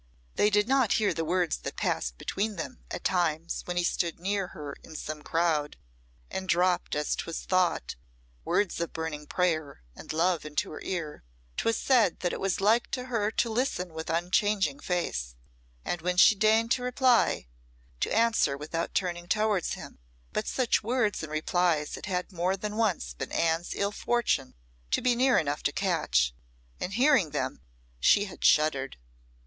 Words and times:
They 0.33 0.49
did 0.49 0.67
not 0.67 0.93
hear 0.93 1.13
the 1.13 1.23
words 1.23 1.57
that 1.57 1.75
passed 1.77 2.17
between 2.17 2.55
them 2.55 2.79
at 2.89 3.03
times 3.03 3.61
when 3.65 3.77
he 3.77 3.83
stood 3.83 4.19
near 4.19 4.47
her 4.47 4.75
in 4.81 4.95
some 4.95 5.21
crowd, 5.21 5.77
and 6.31 6.49
dropped, 6.49 6.95
as 6.95 7.15
'twas 7.15 7.41
thought, 7.41 7.93
words 8.43 8.79
of 8.81 8.93
burning 8.93 9.27
prayer 9.27 9.83
and 9.95 10.11
love 10.11 10.43
into 10.43 10.71
her 10.71 10.81
ear. 10.81 11.23
'Twas 11.55 11.77
said 11.77 12.21
that 12.21 12.33
it 12.33 12.39
was 12.39 12.59
like 12.59 12.95
her 12.95 13.29
to 13.29 13.49
listen 13.51 13.93
with 13.93 14.09
unchanging 14.09 14.79
face, 14.79 15.35
and 15.85 16.01
when 16.01 16.17
she 16.17 16.33
deigned 16.33 16.79
reply, 16.79 17.45
to 17.99 18.09
answer 18.11 18.57
without 18.57 18.95
turning 18.95 19.27
towards 19.27 19.73
him. 19.73 19.99
But 20.33 20.47
such 20.47 20.81
words 20.81 21.21
and 21.21 21.31
replies 21.31 21.95
it 21.95 22.07
had 22.07 22.31
more 22.31 22.57
than 22.57 22.75
once 22.75 23.13
been 23.13 23.31
Anne's 23.31 23.75
ill 23.75 23.91
fortune 23.91 24.55
to 24.89 24.99
be 25.03 25.13
near 25.13 25.37
enough 25.37 25.61
to 25.61 25.71
catch, 25.71 26.33
and 26.79 26.91
hearing 26.93 27.29
them 27.29 27.61
she 27.99 28.25
had 28.25 28.43
shuddered. 28.43 28.97